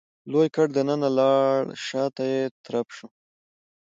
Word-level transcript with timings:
لوی 0.31 0.47
ګټ 0.55 0.67
دننه 0.77 1.09
لاړ 1.19 1.57
شاته 1.85 2.23
يې 2.33 2.41
ترپ 2.63 2.87
شو. 2.95 3.07